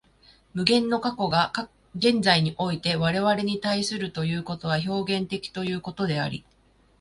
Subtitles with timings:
[0.55, 1.51] 無限の過去が
[1.95, 6.43] 現在において我々に対するということは表現的ということであり、